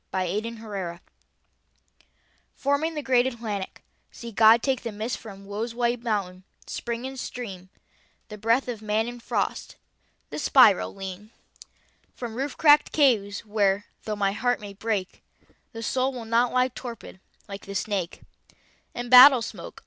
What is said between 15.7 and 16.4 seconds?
The soul will